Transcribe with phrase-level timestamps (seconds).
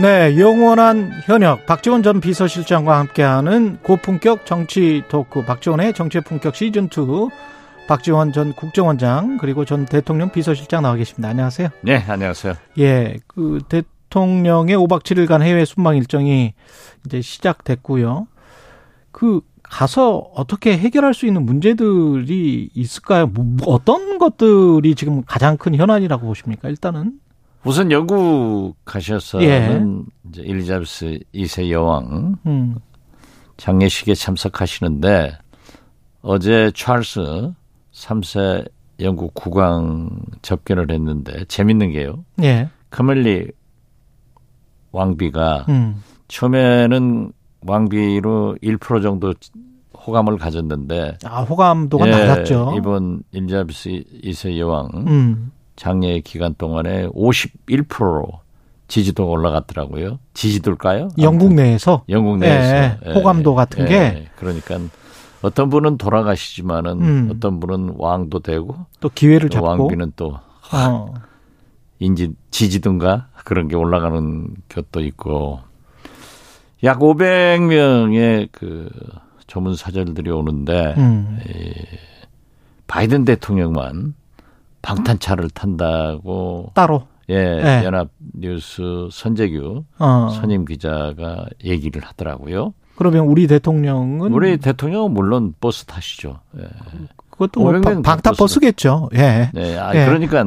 [0.00, 7.28] 네, 영원한 현역 박지원 전 비서실장과 함께하는 고품격 정치 토크 박지원의 정치의 품격 시즌 2
[7.86, 11.28] 박지원 전 국정원장 그리고 전 대통령 비서실장 나와 계십니다.
[11.28, 11.68] 안녕하세요.
[11.82, 12.54] 네, 안녕하세요.
[12.78, 16.54] 예, 그 대통령의 5박 7일간 해외 순방 일정이
[17.04, 18.26] 이제 시작됐고요.
[19.12, 23.26] 그 가서 어떻게 해결할 수 있는 문제들이 있을까요?
[23.26, 26.70] 뭐, 어떤 것들이 지금 가장 큰 현안이라고 보십니까?
[26.70, 27.20] 일단은
[27.64, 30.28] 우선 영국 가셔서는 예.
[30.28, 32.76] 이제 엘리자베스 2세 여왕 음.
[33.58, 35.36] 장례식에 참석하시는데
[36.22, 37.52] 어제 찰스
[37.92, 38.66] 3세
[39.00, 40.10] 영국 국왕
[40.42, 42.24] 접견을 했는데 재밌는 게요.
[42.42, 42.68] 예.
[42.90, 43.48] 카멜리
[44.92, 46.02] 왕비가 음.
[46.28, 47.32] 처음에는
[47.66, 49.34] 왕비로 1% 정도
[50.06, 52.74] 호감을 가졌는데 아, 호감도가 예, 낮았죠.
[52.78, 55.52] 이번 엘리자베스 2세 여왕 음.
[55.80, 58.40] 장례 기간 동안에 51%로
[58.86, 60.18] 지지도가 올라갔더라고요.
[60.34, 61.08] 지지도일까요?
[61.16, 64.28] 영국 내에서 영국 내에서 예, 호감도 같은 게.
[64.36, 64.78] 그러니까
[65.40, 67.30] 어떤 분은 돌아가시지만은 음.
[67.32, 70.38] 어떤 분은 왕도 되고 또 기회를 또 잡고 왕비는 또
[70.70, 71.14] 어.
[71.98, 75.60] 인지 지지도인가 그런 게 올라가는 것도 있고
[76.84, 78.90] 약 500명의 그
[79.46, 81.38] 조문 사절들이 오는데 음.
[82.86, 84.19] 바이든 대통령만
[84.82, 87.84] 방탄차를 탄다고 따로 예, 네.
[87.84, 90.28] 연합 뉴스 선재규 어.
[90.40, 92.74] 선임 기자가 얘기를 하더라고요.
[92.96, 96.40] 그러면 우리 대통령은 우리 대통령은 물론 버스 타시죠.
[96.58, 96.64] 예.
[97.30, 99.08] 그것도 뭐500명 방탄 버스겠죠.
[99.14, 99.50] 예.
[99.54, 100.04] 네, 아, 예.
[100.04, 100.44] 그러니까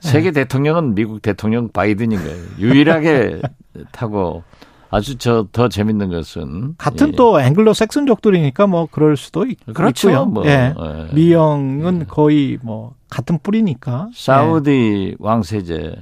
[0.00, 2.44] 세계 대통령은 미국 대통령 바이든인 거예요.
[2.58, 3.40] 유일하게
[3.92, 4.42] 타고
[4.90, 7.12] 아주 저 더 재밌는 것은 같은 예.
[7.12, 10.08] 또 앵글로 섹슨족들이니까 뭐 그럴 수도 있, 그렇죠.
[10.08, 10.24] 있고요.
[10.26, 10.72] 뭐, 예.
[10.78, 11.14] 예.
[11.14, 14.08] 미영은 거의 뭐 같은 뿌리니까.
[14.14, 15.98] 사우디 왕세제는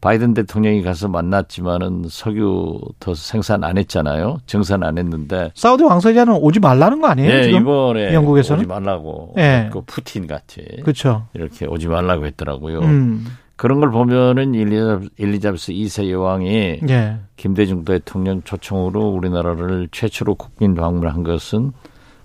[0.00, 4.38] 바이든 대통령이 가서 만났지만은 석유 더 생산 안 했잖아요.
[4.46, 5.50] 증산 안 했는데 예.
[5.54, 7.30] 사우디 왕세자는 오지 말라는 거 아니에요?
[7.30, 7.60] 예, 지금?
[7.62, 8.60] 이번에 영국에서는?
[8.60, 9.70] 오지 말라고 예.
[9.72, 11.26] 그 푸틴 같이 그렇죠.
[11.34, 12.78] 이렇게 오지 말라고 했더라고요.
[12.80, 13.26] 음.
[13.58, 17.18] 그런 걸 보면은 엘리자, 엘리자베스 2세 여왕이 예.
[17.36, 21.72] 김대중 대통령 초청으로 우리나라를 최초로 국빈 방문한 것은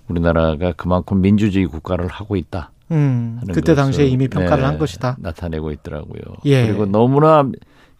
[0.06, 2.70] 우리나라가 그만큼 민주주의 국가를 하고 있다.
[2.92, 3.40] 음.
[3.52, 5.16] 그때 당시에 이미 평가를 네, 한 것이다.
[5.18, 6.22] 나타내고 있더라고요.
[6.44, 6.68] 예.
[6.68, 7.44] 그리고 너무나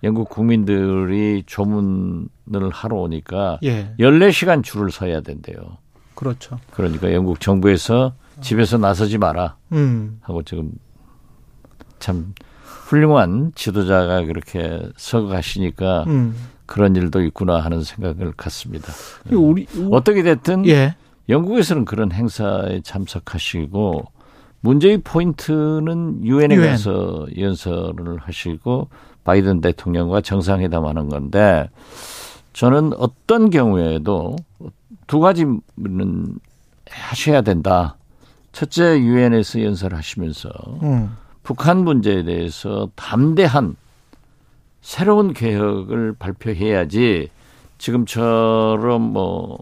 [0.04, 3.96] 영국 국민들이 조문을 하러 오니까 예.
[3.98, 5.78] 14시간 줄을 서야 된대요.
[6.14, 6.60] 그렇죠.
[6.70, 10.20] 그러니까 영국 정부에서 집에서 나서지 마라 음.
[10.22, 10.70] 하고 지금
[11.98, 12.32] 참
[12.84, 16.36] 훌륭한 지도자가 그렇게 서고 가시니까 음.
[16.66, 18.92] 그런 일도 있구나 하는 생각을 갖습니다.
[19.24, 20.94] 그리고 우리 어떻게 됐든 예.
[21.28, 24.04] 영국에서는 그런 행사에 참석하시고
[24.60, 26.66] 문제의 포인트는 유엔에 UN.
[26.66, 28.88] 가서 연설을 하시고
[29.24, 31.70] 바이든 대통령과 정상회담하는 건데
[32.52, 34.36] 저는 어떤 경우에도
[35.06, 35.60] 두 가지는
[36.90, 37.96] 하셔야 된다.
[38.52, 40.48] 첫째 유엔에서 연설하시면서
[40.82, 41.23] 음.
[41.44, 43.76] 북한 문제에 대해서 담대한
[44.80, 47.28] 새로운 개혁을 발표해야지
[47.78, 49.58] 지금처럼 뭐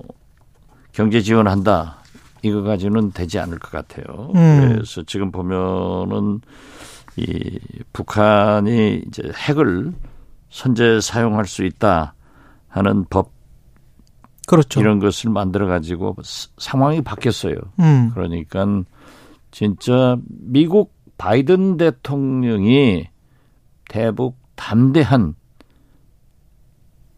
[0.92, 1.98] 경제 지원한다
[2.42, 4.30] 이거 가지고는 되지 않을 것 같아요.
[4.34, 4.74] 음.
[4.74, 6.40] 그래서 지금 보면은
[7.16, 7.58] 이
[7.92, 9.92] 북한이 이제 핵을
[10.50, 12.14] 선제 사용할 수 있다
[12.68, 13.32] 하는 법
[14.46, 14.80] 그렇죠.
[14.80, 16.16] 이런 것을 만들어 가지고
[16.58, 17.54] 상황이 바뀌었어요.
[17.80, 18.10] 음.
[18.14, 18.66] 그러니까
[19.50, 23.06] 진짜 미국 바이든 대통령이
[23.88, 25.36] 대북 담대한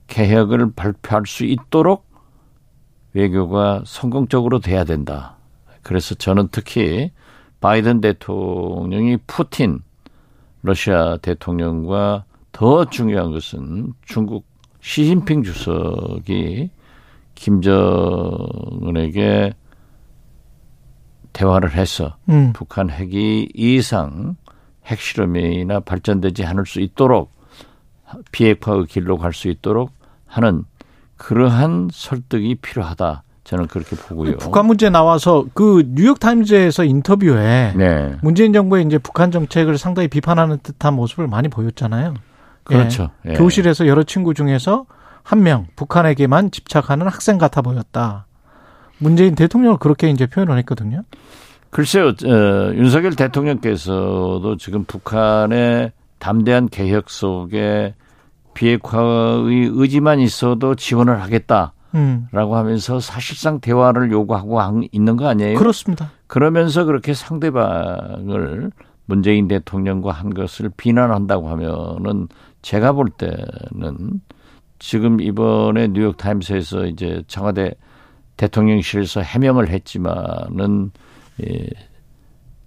[0.09, 2.05] 개혁을 발표할 수 있도록
[3.15, 5.39] 외교가 성공적으로 돼야 된다.
[5.83, 7.13] 그래서 저는 특히
[7.63, 9.81] 바이든 대통령이 푸틴
[10.61, 14.45] 러시아 대통령과 더 중요한 것은 중국
[14.83, 16.69] 시진핑 주석이
[17.37, 18.75] 김정은에게
[21.35, 22.53] 대화를 해서 음.
[22.55, 24.37] 북한 핵이 이상
[24.87, 27.33] 핵실험이나 발전되지 않을 수 있도록
[28.33, 29.91] 비핵화의 길로 갈 수 있도록
[30.27, 30.65] 하는
[31.17, 33.23] 그러한 설득이 필요하다.
[33.45, 34.39] 저는 그렇게 보고요.
[34.39, 38.17] 북한 문제 나와서 그 뉴욕 타임즈에서 인터뷰에 네.
[38.23, 42.15] 문재인 정부의 이제 북한 정책을 상당히 비판하는 듯한 모습을 많이 보였잖아요.
[42.65, 43.11] 그렇죠.
[43.27, 43.31] 예.
[43.31, 43.35] 예.
[43.35, 44.87] 교실에서 여러 친구 중에서
[45.23, 48.27] 한 명 북한에게만 집착하는 학생 같아 보였다.
[48.99, 51.03] 문재인 대통령은 그렇게 이제 표현을 했거든요.
[51.71, 57.95] 글쎄요, 어, 윤석열 대통령께서도 지금 북한의 담대한 개혁 속에
[58.55, 62.29] 비핵화의 의지만 있어도 지원을 하겠다라고 음.
[62.33, 64.61] 하면서 사실상 대화를 요구하고
[64.93, 65.59] 있는 거 아니에요?
[65.59, 66.13] 그렇습니다.
[66.29, 68.71] 그러면서 그렇게 상대방을
[69.07, 72.29] 문재인 대통령과 한 것을 비난한다고 하면은
[72.63, 74.21] 제가 볼 때는
[74.79, 77.75] 지금 이번에 뉴욕 타임스에서 이제 청와대
[78.37, 80.91] 대통령실에서 해명을 했지만은
[81.45, 81.69] 예,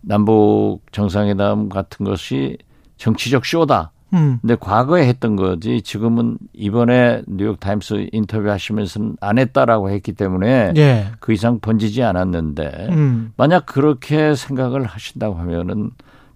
[0.02, 2.58] 남북 정상회담 같은 것이
[2.98, 3.92] 정치적 쇼다.
[4.14, 4.38] 음.
[4.42, 11.08] 근데 과거에 했던 거지 지금은 이번에 뉴욕 타임스 인터뷰 하시면서는 안 했다라고 했기 때문에 예.
[11.20, 13.34] 그 이상 번지지 않았는데 음.
[13.36, 15.92] 만약 그렇게 생각을 하신다고 하면은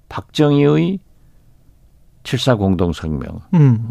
[0.09, 0.99] 박정희의
[2.23, 3.89] 7사 공동 성명, 음.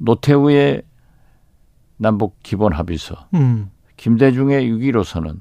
[0.00, 0.82] 노태우의
[2.04, 3.70] 남북 기본 합의서, 음.
[3.96, 5.40] 김대중의 6.15 선언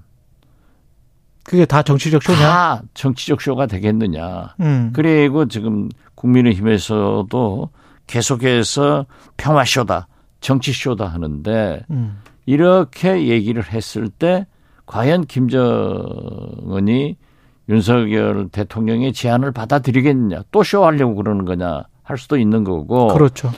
[1.43, 2.39] 그게 다 정치적 쇼냐?
[2.39, 4.55] 다 정치적 쇼가 되겠느냐.
[4.61, 4.91] 음.
[4.93, 7.69] 그리고 지금 국민의힘에서도
[8.07, 9.05] 계속해서
[9.35, 10.07] 평화쇼다,
[10.39, 12.21] 정치쇼다 하는데 음.
[12.45, 14.47] 이렇게 얘기를 했을 때
[14.85, 17.17] 과연 김정은이
[17.67, 23.07] 윤석열 대통령의 제안을 받아들이겠느냐, 또 쇼하려고 그러는 거냐 할 수도 있는 거고.
[23.07, 23.51] 그렇죠.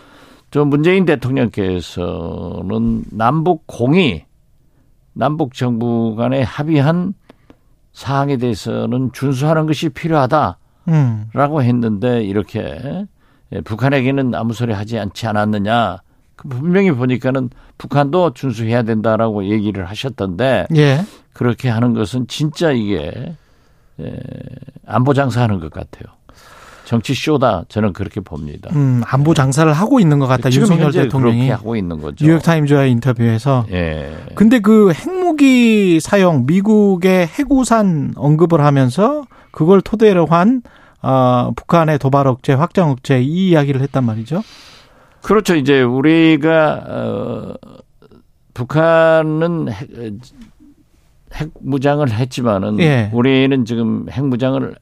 [0.56, 4.24] 저 문재인 대통령께서는 남북 공이
[5.12, 7.14] 남북 정부 간에 합의한
[7.92, 10.56] 사항에 대해서는 준수하는 것이 필요하다라고
[10.88, 11.62] 음.
[11.62, 13.06] 했는데 이렇게
[13.52, 15.98] 예, 북한에게는 아무 소리 하지 않지 않았느냐.
[16.38, 21.02] 그 분명히 보니까는 북한도 준수해야 된다라고 얘기를 하셨던데 예.
[21.34, 23.36] 그렇게 하는 것은 진짜 이게
[24.00, 24.20] 예,
[24.86, 26.15] 안보 장사하는 것 같아요.
[26.86, 28.70] 정치 쇼다 저는 그렇게 봅니다.
[28.74, 30.50] 음, 안보 장사를 하고 있는 것 같다.
[30.50, 32.24] 지금 윤석열 현재 대통령이 하고 있는 거죠.
[32.24, 33.66] 뉴욕 타임즈와의 인터뷰에서.
[33.72, 34.16] 예.
[34.36, 40.62] 근데 그 핵무기 사용, 미국의 핵우산 언급을 하면서 그걸 토대로 한
[41.02, 44.42] 어, 북한의 도발 억제, 확장 억제 이 이야기를 했단 말이죠.
[45.22, 45.56] 그렇죠.
[45.56, 47.54] 이제 우리가 어,
[48.54, 49.90] 북한은 핵,
[51.34, 53.10] 핵 무장을 했지만은 예.
[53.12, 54.76] 우리는 지금 핵 무장을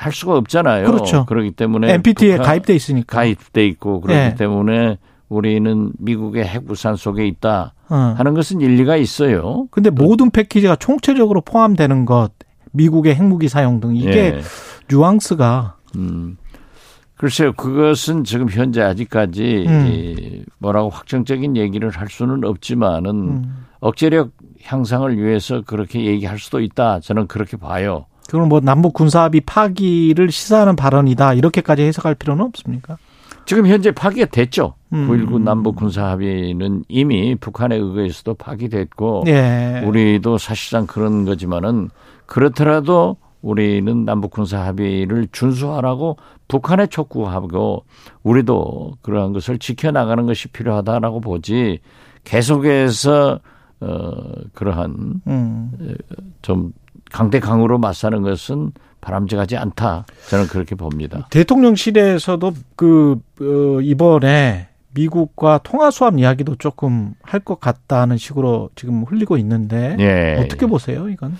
[0.00, 0.86] 할 수가 없잖아요.
[0.86, 1.26] 그렇죠.
[1.26, 3.18] 그렇기 때문에 NPT에 가입돼 있으니까.
[3.18, 4.34] 가입돼 있고 그렇기 예.
[4.34, 4.96] 때문에
[5.28, 8.14] 우리는 미국의 핵우산 속에 있다 어.
[8.16, 9.66] 하는 것은 일리가 있어요.
[9.70, 12.30] 근데 모든 패키지가 총체적으로 포함되는 것,
[12.72, 14.40] 미국의 핵무기 사용 등 이게 예.
[14.88, 16.38] 뉘앙스가 음.
[17.16, 19.86] 글쎄요, 그것은 지금 현재 아직까지 음.
[19.86, 23.66] 이 뭐라고 확정적인 얘기를 할 수는 없지만은 음.
[23.80, 24.30] 억제력
[24.62, 27.00] 향상을 위해서 그렇게 얘기할 수도 있다.
[27.00, 28.06] 저는 그렇게 봐요.
[28.30, 32.96] 그건 뭐 남북 군사합의 파기를 시사하는 발언이다 이렇게까지 해석할 필요는 없습니까?
[33.44, 34.74] 지금 현재 파기가 됐죠.
[34.92, 35.08] 음.
[35.08, 39.82] 9.19 남북 군사 합의는 이미 북한에 의거해서도 파기됐고 예.
[39.84, 41.90] 우리도 사실상 그런 거지만은
[42.26, 46.16] 그렇더라도 우리는 남북 군사 합의를 준수하라고
[46.46, 47.84] 북한에 촉구하고
[48.22, 51.80] 우리도 그러한 것을 지켜나가는 것이 필요하다라고 보지
[52.22, 53.40] 계속해서
[53.80, 54.12] 어
[54.52, 55.96] 그러한 음.
[56.42, 56.72] 좀
[57.12, 60.04] 강대 강으로 맞서는 것은 바람직하지 않다.
[60.28, 61.26] 저는 그렇게 봅니다.
[61.30, 69.36] 대통령실에서도 그 어, 이번에 미국과 통화 수합 이야기도 조금 할 것 같다는 식으로 지금 흘리고
[69.38, 70.42] 있는데 예.
[70.42, 71.36] 어떻게 보세요, 이건?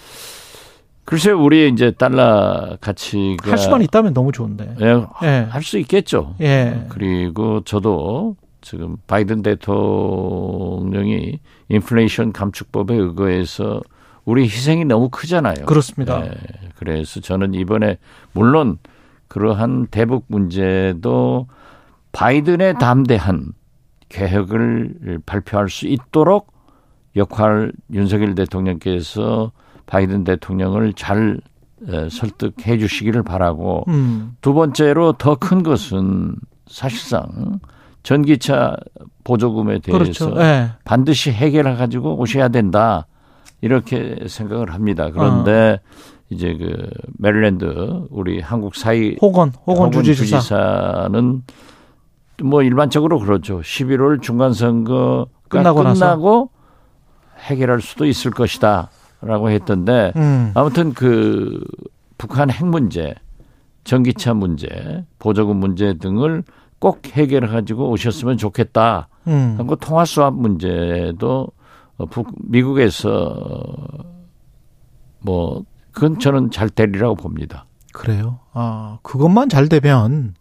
[1.05, 4.77] 글쎄 우리 이제 달러 가치가 할 수만 있다면 너무 좋은데.
[4.81, 5.47] 예, 예.
[5.51, 6.37] 할수 있겠죠.
[6.41, 6.87] 예.
[6.89, 13.81] 그리고 저도 지금 바이든 대통령이 인플레이션 감축법에 의거해서
[14.25, 15.65] 우리 희생이 너무 크잖아요.
[15.67, 16.25] 그렇습니다.
[16.25, 16.31] 예,
[16.77, 17.99] 그래서 저는 이번에
[18.33, 18.79] 물론
[19.29, 21.47] 그러한 대북 문제도
[22.13, 23.53] 바이든의 담대한
[24.09, 26.53] 개혁을 발표할 수 있도록
[27.17, 29.53] 역할 윤석열 대통령께서
[29.87, 31.41] 바이든 대통령을 잘
[31.89, 34.37] 에, 설득해 주시기를 바라고 음.
[34.41, 36.35] 두 번째로 더 큰 것은
[36.67, 37.59] 사실상
[38.03, 38.77] 전기차
[39.25, 40.41] 보조금에 대해서 그렇죠.
[40.43, 40.71] 예.
[40.85, 43.07] 반드시 해결해 가지고 오셔야 된다
[43.61, 45.11] 이렇게 생각을 합니다.
[45.11, 45.81] 그런데
[46.31, 46.89] 이제 그
[47.19, 50.39] 메릴랜드 우리 한국 사이 호건, 호건 호건 주지사.
[50.39, 51.43] 주지사는
[52.43, 53.61] 뭐 일반적으로 그렇죠.
[53.61, 55.83] 11월 중간 선거가 끝나고.
[55.83, 56.51] 끝나고
[57.41, 60.53] 해결할 수도 있을 것이다라고 했던데 음.
[60.55, 61.63] 아무튼 그
[62.17, 63.15] 북한 핵 문제,
[63.85, 66.45] 전기차 문제, 보조금 문제 등을
[66.79, 69.09] 꼭 해결해 가지고 오셨으면 좋겠다.
[69.27, 69.57] 음.
[69.59, 71.60] 하고 통화 수합 문제도 어,
[72.07, 73.37] 북, 미국에서
[75.21, 77.67] 뭐 그건 저는 잘 되리라고 봅니다.
[77.93, 78.39] 그래요.
[78.53, 80.35] 아, 그것만 잘 되면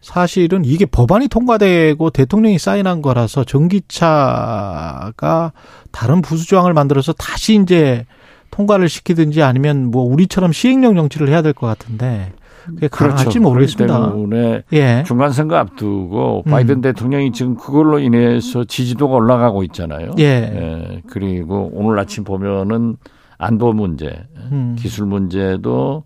[0.00, 5.52] 사실은 이게 법안이 통과되고 대통령이 사인한 거라서 전기차가
[5.92, 8.04] 다른 부수 조항을 만들어서 다시 이제
[8.50, 12.32] 통과를 시키든지 아니면 뭐 우리처럼 시행령 정치를 해야 될 것 같은데
[12.74, 13.40] 그게 가능할지 그렇죠.
[13.40, 14.10] 모르겠습니다.
[14.10, 15.02] 때문에 예.
[15.06, 16.50] 중간 선거 앞두고 음.
[16.50, 20.12] 바이든 대통령이 지금 그걸로 인해서 지지도가 올라가고 있잖아요.
[20.18, 20.24] 예.
[20.24, 21.02] 예.
[21.08, 22.96] 그리고 오늘 아침 보면은
[23.38, 24.76] 안보 문제, 음.
[24.78, 26.04] 기술 문제도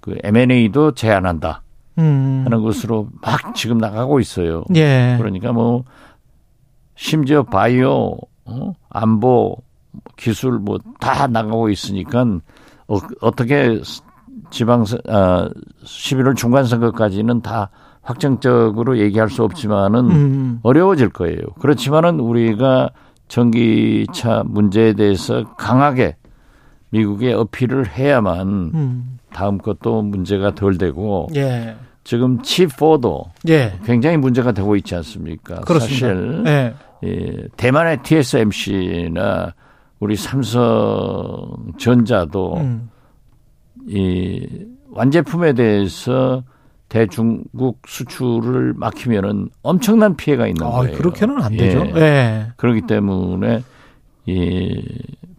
[0.00, 1.62] 그 M&A도 제한한다
[1.98, 2.42] 음.
[2.44, 4.64] 하는 것으로 막 지금 나가고 있어요.
[4.74, 5.16] 예.
[5.18, 5.84] 그러니까 뭐
[6.94, 8.72] 심지어 바이오, 어?
[8.90, 9.56] 안보,
[10.16, 12.24] 기술 뭐 다 나가고 있으니까
[12.88, 13.80] 어, 어떻게
[14.50, 15.48] 지방 아
[15.84, 17.70] 11월 중간 선거까지는 다
[18.02, 20.60] 확정적으로 얘기할 수 없지만은 음.
[20.62, 21.38] 어려워질 거예요.
[21.60, 22.90] 그렇지만은 우리가
[23.28, 26.16] 전기차 문제에 대해서 강하게
[26.90, 29.18] 미국에 어필을 해야만 음.
[29.32, 31.74] 다음 것도 문제가 덜 되고 예.
[32.04, 33.78] 지금 칩4도 예.
[33.84, 35.60] 굉장히 문제가 되고 있지 않습니까?
[35.60, 36.08] 그렇습니다.
[36.08, 36.74] 사실 예.
[37.04, 39.54] 예, 대만의 TSMC나
[40.00, 41.66] 우리 삼성전자도
[42.56, 42.90] 음.
[43.88, 44.46] 이
[44.90, 46.42] 완제품에 대해서
[46.88, 50.96] 대중국 수출을 막히면은 엄청난 피해가 있는 아, 거예요.
[50.98, 51.56] 그렇게는 안 예.
[51.56, 51.86] 되죠.
[51.96, 52.48] 예.
[52.56, 53.62] 그렇기 때문에
[54.26, 54.82] 이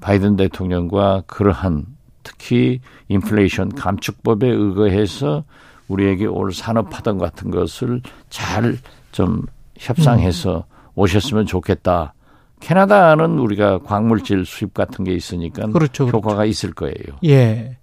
[0.02, 1.86] 바이든 대통령과 그러한
[2.24, 5.44] 특히 인플레이션 감축법에 의거해서
[5.88, 8.78] 우리에게 올 산업 파동 같은 것을 잘
[9.14, 9.44] 좀
[9.78, 12.14] 협상해서 오셨으면 좋겠다.
[12.60, 16.18] 캐나다는 우리가 광물질 수입 같은 게 있으니까 그렇죠, 그렇죠.
[16.18, 16.94] 효과가 있을 거예요.
[17.26, 17.78] 예.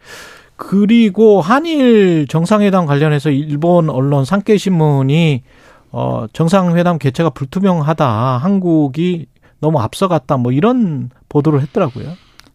[0.62, 5.42] 그리고 한일 정상회담 관련해서 일본 언론 산케신문이
[5.90, 8.06] 어 정상회담 개최가 불투명하다.
[8.36, 9.24] 한국이
[9.60, 10.36] 너무 앞서갔다.
[10.36, 12.10] 뭐 이런 보도를 했더라고요.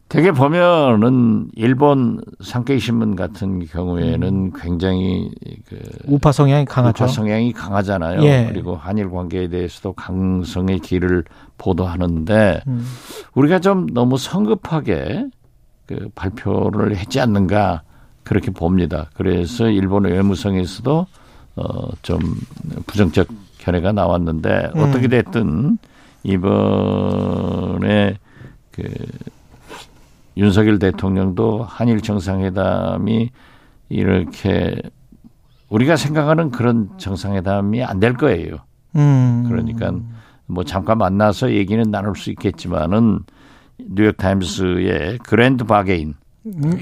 [0.08, 5.32] 되게 보면은 일본 상케이 신문 같은 경우에는 굉장히
[5.68, 7.06] 그 우파 성향이 강하죠.
[7.06, 8.24] 우파 성향이 강하잖아요.
[8.24, 8.48] 예.
[8.54, 11.24] 그리고 한일 관계에 대해서도 강성의 길을
[11.58, 12.86] 보도하는데 음.
[13.34, 15.26] 우리가 좀 너무 성급하게
[15.88, 17.82] 그 발표를 했지 않는가
[18.26, 19.10] 그렇게 봅니다.
[19.14, 21.08] 그래서 일본의 외무성에서도
[21.56, 22.20] 어좀
[22.88, 23.28] 부정적
[23.60, 24.82] 견해가 나왔는데 음.
[24.82, 25.78] 어떻게 됐든
[26.24, 28.18] 이번에
[28.72, 28.84] 그
[30.38, 33.30] 윤석열 대통령도 한일 정상회담이
[33.90, 34.76] 이렇게
[35.70, 38.58] 우리가 생각하는 그런 정상회담이 안 될 거예요.
[38.96, 39.46] 음.
[39.48, 39.94] 그러니까
[40.48, 43.20] 뭐 잠깐 만나서 얘기는 나눌 수 있겠지만은
[43.80, 46.14] 뉴욕 타임스의 grand bargain 음,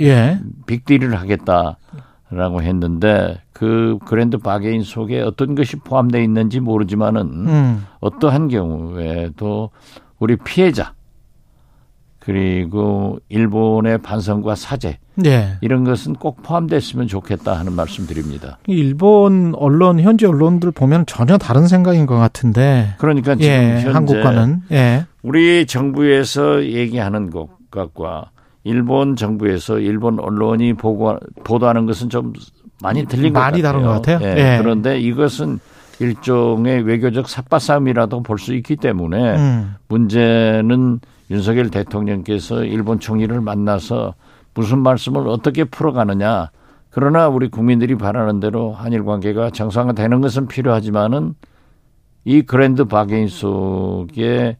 [0.01, 0.39] 예.
[0.65, 7.85] 빅딜을 하겠다라고 했는데 그 grand bargain 속에 어떤 것이 포함되어 있는지 모르지만은 음.
[7.99, 9.69] 어떠한 경우에도
[10.19, 10.93] 우리 피해자
[12.19, 15.57] 그리고 일본의 반성과 사죄 예.
[15.61, 18.59] 이런 것은 꼭 포함됐으면 좋겠다 하는 말씀드립니다.
[18.67, 22.95] 일본 언론 현지 언론들 보면 전혀 다른 생각인 것 같은데.
[22.97, 23.73] 그러니까 지금 예.
[23.73, 25.05] 현재 한국과는 예.
[25.21, 28.31] 우리 정부에서 얘기하는 것과
[28.63, 32.33] 일본 정부에서 일본 언론이 보고 보도하는 것은 좀
[32.81, 33.61] 많이 것 많이 같아요.
[33.61, 34.19] 다른 것 같아요.
[34.23, 34.57] 예, 예.
[34.61, 35.59] 그런데 이것은
[35.99, 39.75] 일종의 외교적 삿바싸움이라도 볼 수 있기 때문에 음.
[39.87, 44.15] 문제는 윤석열 대통령께서 일본 총리를 만나서
[44.53, 46.49] 무슨 말씀을 어떻게 풀어가느냐.
[46.89, 51.33] 그러나 우리 국민들이 바라는 대로 한일 관계가 정상화되는 것은 필요하지만은
[52.25, 54.57] 이 그랜드 바게인 속에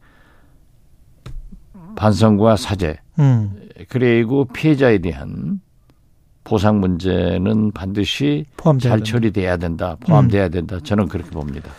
[1.96, 3.68] 반성과 사죄 음.
[3.88, 5.60] 그리고 피해자에 대한
[6.44, 9.10] 보상 문제는 반드시 포함돼야 잘 된다.
[9.10, 9.96] 처리돼야 된다.
[10.06, 10.78] 포함돼야 된다.
[10.84, 11.70] 저는 그렇게 봅니다.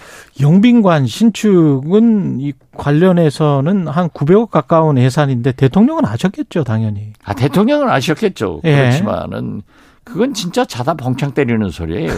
[0.41, 7.13] 영빈관 신축은 이 관련해서는 한 900억 가까운 예산인데 대통령은 아셨겠죠, 당연히.
[7.23, 8.61] 아, 대통령은 아셨겠죠.
[8.63, 8.75] 예.
[8.75, 9.61] 그렇지만은
[10.03, 12.11] 그건 진짜 자다 벙창 때리는 소리예요.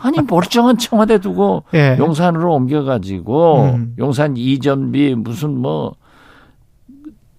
[0.00, 1.96] 아니 멀쩡한 청와대 두고 예.
[1.98, 3.94] 용산으로 옮겨가지고 음.
[3.98, 5.94] 용산 이전비 무슨 뭐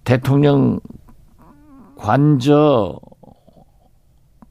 [0.06, 0.78] 대통령
[1.96, 2.98] 관저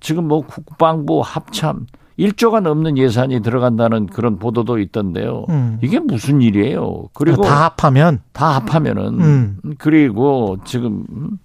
[0.01, 1.88] 지금 뭐 국방부 합참
[2.19, 5.45] 1조가 넘는 예산이 들어간다는 그런 보도도 있던데요.
[5.50, 5.79] 음.
[5.81, 7.05] 이게 무슨 일이에요?
[7.13, 9.59] 그리고 다 합하면 다 합하면은 음.
[9.77, 11.39] 그리고 지금 음,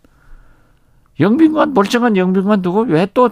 [1.18, 3.30] 영빈관 멀쩡한 영빈관 두고 왜 또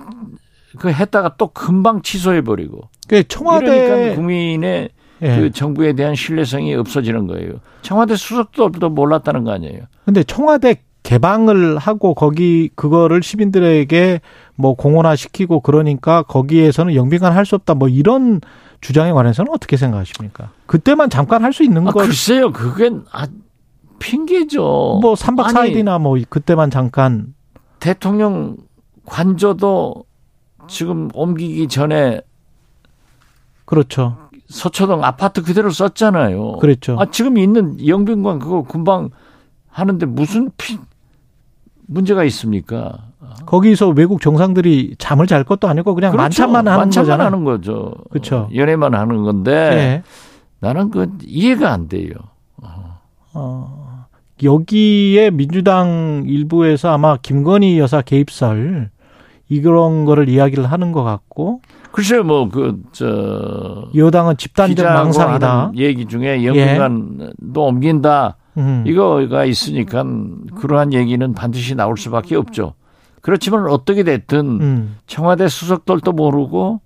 [0.77, 4.91] 그 했다가 또 금방 취소해 버리고 그 청와대 이러니까 국민의
[5.23, 5.37] 예.
[5.41, 7.55] 그 정부에 대한 신뢰성이 없어지는 거예요.
[7.83, 9.83] 청와대 수석들도 몰랐다는 거 아니에요.
[10.05, 14.21] 근데 청와대 개방을 하고 거기 그거를 시민들에게
[14.57, 18.41] 뭐 공원화 시키고 그러니까 거기에서는 영빈관 할 수 없다 뭐 이런
[18.81, 20.51] 주장에 관해서는 어떻게 생각하십니까?
[20.67, 23.27] 그때만 잠깐 할 수 있는 아, 거 글쎄요, 그게 아
[23.99, 24.99] 핑계죠.
[25.03, 27.35] 뭐 3박 아니, 4일이나 뭐 그때만 잠깐
[27.81, 28.57] 대통령
[29.07, 30.05] 관저도
[30.69, 32.21] 지금 옮기기 전에
[33.65, 34.17] 그렇죠.
[34.49, 36.59] 서초동 아파트 그대로 썼잖아요.
[36.59, 36.97] 그랬죠.
[36.99, 39.11] 아, 지금 있는 영빈관 그거 금방
[39.69, 40.79] 하는데 무슨 피,
[41.87, 42.99] 문제가 있습니까?
[43.47, 46.23] 거기서 외국 정상들이 잠을 잘 것도 아니고 그냥 그렇죠.
[46.23, 47.21] 만찬만 하는 만찬만.
[47.21, 47.95] 하는 거죠.
[48.11, 48.49] 그렇죠.
[48.55, 50.03] 연애만 하는 건데 예.
[50.61, 52.11] 나는 그 이해가 안 돼요.
[53.35, 54.07] 어,
[54.43, 58.91] 여기에 민주당 일부에서 아마 김건희 여사 개입설
[59.49, 61.61] 이런 거를 이야기를 하는 것 같고
[61.93, 65.73] 글쎄요, 뭐 그 저 여당은 집단적 망상이다.
[65.77, 68.85] 얘기 중에 영빈관도 옮긴다 음.
[68.87, 70.05] 이거가 있으니까
[70.57, 72.75] 그러한 얘기는 반드시 나올 수밖에 없죠.
[73.21, 74.97] 그렇지만 어떻게 됐든 음.
[75.07, 76.81] 청와대 수석들도 모르고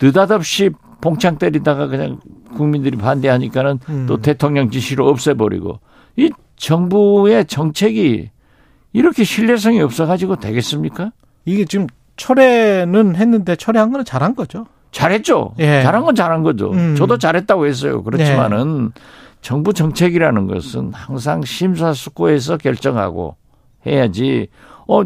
[0.00, 2.18] 느닷없이 봉창 때리다가 그냥
[2.54, 4.06] 국민들이 반대하니까는 음.
[4.06, 5.80] 또 대통령 지시로 없애버리고
[6.16, 8.30] 이 정부의 정책이
[8.92, 11.12] 이렇게 신뢰성이 없어가지고 되겠습니까?
[11.44, 14.66] 이게 지금 철회는 했는데 철회한 거는 잘한 거죠.
[14.90, 15.54] 잘했죠.
[15.58, 15.82] 예.
[15.82, 16.70] 잘한 건 잘한 거죠.
[16.70, 16.76] 음.
[16.76, 16.94] 네.
[16.94, 18.02] 저도 잘했다고 했어요.
[18.02, 18.92] 그렇지만은
[19.42, 23.36] 정부 정책이라는 것은 항상 심사숙고해서 결정하고
[23.86, 24.48] 해야지.
[24.88, 25.02] 어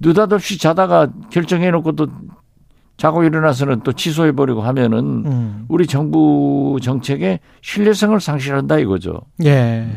[0.00, 2.08] 느닷없이 자다가 결정해놓고 또
[2.96, 5.64] 자고 일어나서는 또 취소해버리고 하면은 음.
[5.68, 9.22] 우리 정부 정책의 신뢰성을 상실한다 이거죠.
[9.44, 9.88] 예.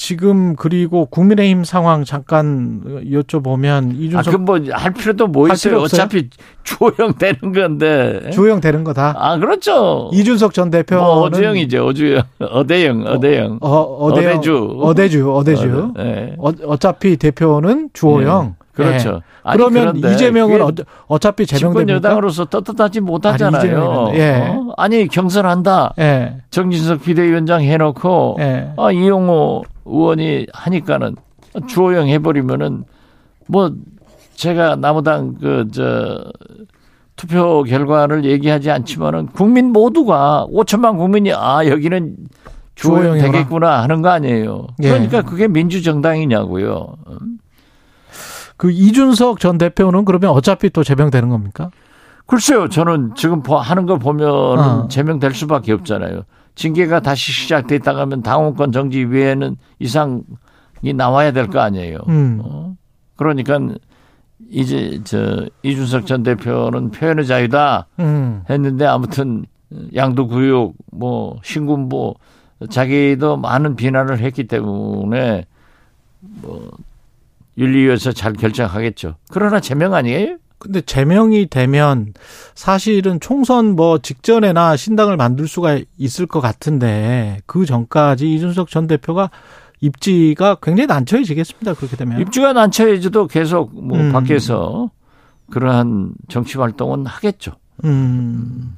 [0.00, 5.72] 지금 그리고 국민의힘 상황 잠깐 여쭤보면 아, 이준석 그뭐할 필요도 뭐할 있어요.
[5.74, 5.82] 필요?
[5.82, 6.30] 어차피
[6.64, 8.30] 주호영 되는 건데.
[8.32, 9.14] 주호영 되는 거다.
[9.18, 10.08] 아 그렇죠.
[10.14, 11.84] 이준석 전 대표는 뭐 어주영이죠.
[11.84, 13.58] 어주영, 어대영, 어대영.
[13.60, 14.78] 어, 어 대영, 어대주.
[14.80, 15.92] 어대주, 어대주.
[15.94, 16.34] 어, 네.
[16.38, 18.54] 어, 어차피 대표는 주호영.
[18.56, 19.16] 예, 그렇죠.
[19.16, 19.20] 예.
[19.42, 20.70] 아니, 그러면 이재명은 어,
[21.08, 21.96] 어차피 집권 제명됩니까?
[21.96, 24.06] 여당으로서 떳떳하지 못하잖아요.
[24.08, 24.48] 아니, 예.
[24.48, 24.72] 어?
[24.78, 25.92] 아니 경선한다.
[25.98, 26.36] 예.
[26.50, 28.72] 정진석 비대위원장 해놓고 예.
[28.78, 31.16] 아, 이용호 의원이 하니까는
[31.66, 32.84] 주호영 해버리면은
[33.46, 33.72] 뭐
[34.34, 36.24] 제가 나무당 그 저
[37.16, 42.16] 투표 결과를 얘기하지 않지만은 국민 모두가 5천만 국민이 아 여기는
[42.76, 43.18] 주호영.
[43.18, 44.68] 되겠구나 하는 거 아니에요.
[44.82, 44.88] 예.
[44.88, 46.94] 그러니까 그게 민주정당이냐고요.
[48.56, 51.70] 그 이준석 전 대표는 그러면 어차피 또 제명되는 겁니까?
[52.26, 54.88] 글쎄요, 저는 지금 보- 하는 거 보면 어.
[54.88, 56.22] 제명될 수밖에 없잖아요.
[56.54, 60.22] 징계가 다시 시작됐다가 하면 당원권 정지 외에는 이상이
[60.94, 61.98] 나와야 될 거 아니에요.
[62.08, 62.40] 음.
[62.44, 62.74] 어?
[63.16, 63.58] 그러니까
[64.50, 68.42] 이제 저 이준석 전 대표는 표현의 자유다 음.
[68.50, 69.44] 했는데 아무튼
[69.94, 72.14] 양도구역 뭐 신군부
[72.68, 75.46] 자기도 많은 비난을 했기 때문에
[76.20, 76.70] 뭐
[77.56, 79.14] 윤리위에서 잘 결정하겠죠.
[79.30, 80.36] 그러나 제명 아니에요?
[80.60, 82.12] 근데 제명이 되면
[82.54, 89.30] 사실은 총선 뭐 직전에나 신당을 만들 수가 있을 것 같은데 그 전까지 이준석 전 대표가
[89.80, 91.74] 입지가 굉장히 난처해지겠습니다.
[91.74, 92.20] 그렇게 되면.
[92.20, 94.12] 입주가 난처해져도 계속 뭐 음.
[94.12, 94.90] 밖에서
[95.50, 97.52] 그러한 정치 활동은 하겠죠.
[97.84, 98.76] 음,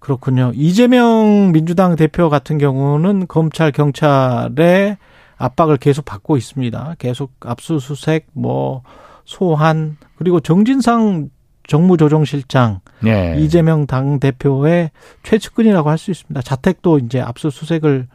[0.00, 0.50] 그렇군요.
[0.54, 4.98] 이재명 민주당 대표 같은 경우는 검찰, 경찰의
[5.36, 6.96] 압박을 계속 받고 있습니다.
[6.98, 8.82] 계속 압수수색, 뭐,
[9.24, 11.30] 소환, 그리고 정진상
[11.68, 13.36] 정무조정실장, 네.
[13.38, 14.90] 이재명 당 대표의
[15.22, 16.42] 최측근이라고 할 수 있습니다.
[16.42, 18.08] 자택도 이제 압수수색을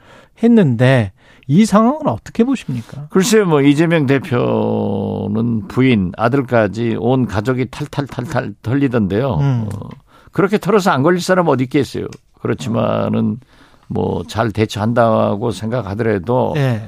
[0.43, 1.13] 했는데,
[1.47, 3.07] 이 상황은 어떻게 보십니까?
[3.09, 9.35] 글쎄요, 뭐 이재명 대표는 부인, 아들까지 온 가족이 탈탈탈탈 털리던데요.
[9.35, 9.69] 음.
[9.73, 9.89] 어,
[10.33, 12.07] 그렇게 털어서 안 걸릴 사람 어디 있겠어요.
[12.41, 13.39] 그렇지만은
[13.87, 16.81] 뭐 잘 대처한다고 생각하더라도 예.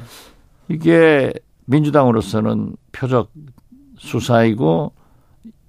[0.67, 1.31] 이게
[1.65, 3.31] 민주당으로서는 표적
[3.99, 4.91] 수사이고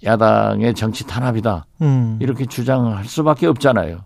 [0.02, 1.66] 야당의 정치 탄압이다.
[1.82, 2.18] 음.
[2.20, 3.98] 이렇게 주장을 할 수밖에 없잖아요.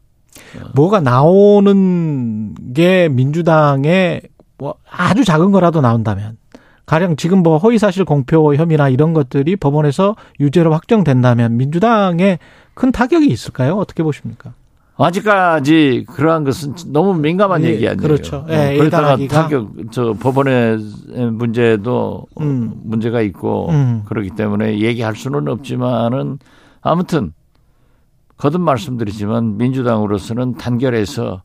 [0.75, 4.23] 뭐가 나오는 게 민주당의
[4.59, 6.37] 뭐 아주 작은 거라도 나온다면
[6.87, 12.39] 가령 지금 뭐 허위사실 공표 혐의나 이런 것들이 법원에서 유죄로 확정된다면 민주당에
[12.75, 13.77] 큰 타격이 있을까요?
[13.77, 14.53] 어떻게 보십니까?
[14.97, 18.01] 아직까지 그러한 것은 너무 민감한 예, 얘기 아니에요.
[18.01, 18.47] 그렇죠.
[18.49, 19.17] 예, 어, 그러다가.
[19.29, 20.79] 타격 저 법원의
[21.33, 22.73] 문제도 음.
[22.85, 24.03] 문제가 있고 음.
[24.07, 26.39] 그렇기 때문에 얘기할 수는 없지만은
[26.81, 27.33] 아무튼
[28.37, 31.43] 거듭 말씀드리지만 민주당으로서는 단결해서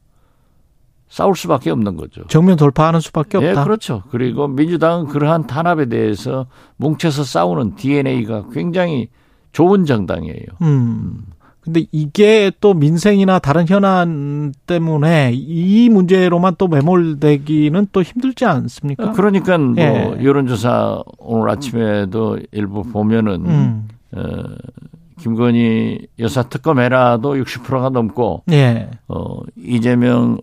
[1.08, 2.22] 싸울 수밖에 없는 거죠.
[2.28, 3.64] 정면 돌파하는 수밖에 예, 없다.
[3.64, 4.04] 그렇죠.
[4.12, 6.46] 그리고 민주당은 그러한 탄압에 대해서
[6.78, 9.10] 뭉쳐서 싸우는 DNA가 굉장히
[9.52, 10.46] 좋은 정당이에요.
[10.62, 11.26] 음.
[11.69, 19.12] 근데 이게 또 민생이나 다른 현안 때문에 이 문제로만 또 매몰되기는 또 힘들지 않습니까?
[19.12, 20.17] 그러니까 뭐 예.
[20.23, 23.88] 여론조사 오늘 아침에도 일부 보면은 음.
[24.13, 24.21] 어,
[25.19, 28.89] 김건희 여사 특검해라도 60%가 넘고 예.
[29.08, 30.39] 어, 이재명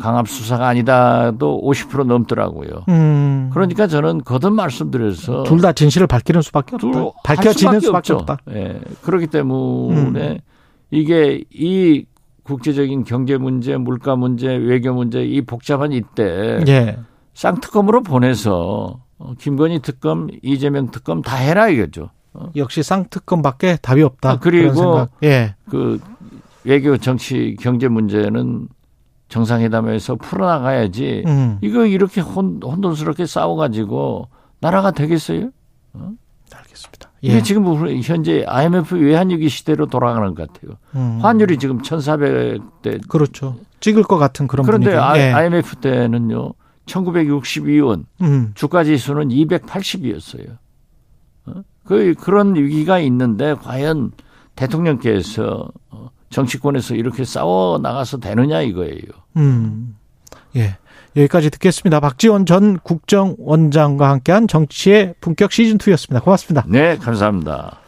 [0.00, 2.84] 강압 수사가 아니다도 50% 넘더라고요.
[2.88, 3.50] 음.
[3.52, 7.20] 그러니까 저는 거듭 말씀드려서 둘 다 진실을 밝히는 수밖에 둘 없다.
[7.24, 8.16] 밝혀지는 할 수밖에 없죠.
[8.16, 8.38] 없다.
[8.50, 8.80] 예.
[9.02, 10.38] 그렇기 때문에 음.
[10.90, 12.06] 이게 이
[12.42, 16.98] 국제적인 경제 문제, 물가 문제, 외교 문제 이 복잡한 이때 예.
[17.34, 22.10] 쌍특검으로 보내서 어, 김건희 특검, 이재명 특검 다 해라 이거죠.
[22.54, 24.30] 역시 쌍특검밖에 답이 없다.
[24.30, 25.08] 아, 그리고.
[25.22, 25.54] 예.
[25.68, 25.98] 그
[26.64, 28.68] 외교, 정치, 경제 문제는
[29.28, 31.24] 정상회담에서 풀어나가야지.
[31.26, 31.58] 음.
[31.62, 34.28] 이거 이렇게 혼, 혼돈스럽게 싸워가지고
[34.60, 35.50] 나라가 되겠어요?
[36.54, 37.10] 알겠습니다.
[37.22, 37.42] 이게 예.
[37.42, 37.64] 지금
[38.02, 40.76] 현재 IMF 외환위기 시대로 돌아가는 것 같아요.
[40.94, 41.18] 음.
[41.22, 43.08] 환율이 지금 1,400대.
[43.08, 43.56] 그렇죠.
[43.80, 45.02] 찍을 것 같은 그런 그런데 분위기.
[45.02, 45.32] 아- 예.
[45.32, 46.52] IMF 때는요,
[46.86, 48.52] 1962원, 음.
[48.54, 50.58] 주가 지수는 280이었어요.
[51.84, 54.12] 그, 그런 위기가 있는데, 과연
[54.56, 59.00] 대통령께서 어, 정치권에서 이렇게 싸워 나가서 되느냐 이거예요.
[59.36, 59.96] 음.
[60.56, 60.76] 예.
[61.16, 62.00] 여기까지 듣겠습니다.
[62.00, 66.22] 박지원 전 국정원장과 함께한 정치의 품격 시즌2였습니다.
[66.22, 66.64] 고맙습니다.
[66.68, 67.78] 네, 감사합니다.